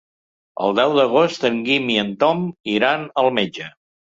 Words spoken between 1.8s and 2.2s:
i en